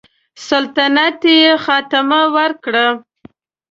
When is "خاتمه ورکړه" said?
1.65-2.87